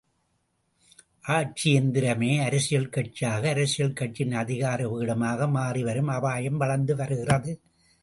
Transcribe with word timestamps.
ஆட்சி 1.25 1.67
எந்திரமே 1.79 2.31
அரசியல் 2.45 2.89
கட்சியாக 2.89 3.43
அரசியல் 3.49 3.93
கட்சியின் 3.93 4.35
அதிகார 4.43 4.89
பீடமாக 4.89 5.49
மாறிவரும் 5.59 6.13
அபாயம் 6.17 6.57
வளர்ந்து 6.57 6.95
வருகிறது. 6.95 7.53